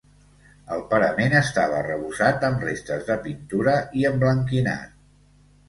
[0.75, 5.01] El parament estava arrebossat amb restes de pintura i emblanquinat.